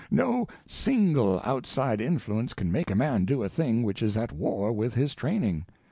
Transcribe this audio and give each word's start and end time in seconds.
No 0.09 0.47
_single 0.67 1.43
_outside 1.43 2.01
influence 2.01 2.55
can 2.55 2.71
make 2.71 2.89
a 2.89 2.95
man 2.95 3.23
do 3.23 3.43
a 3.43 3.49
thing 3.49 3.83
which 3.83 4.01
is 4.01 4.17
at 4.17 4.31
war 4.31 4.71
with 4.71 4.95
his 4.95 5.13
training. 5.13 5.63